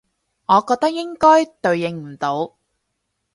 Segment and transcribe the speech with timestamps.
[0.47, 2.55] 我覺得應該對應唔到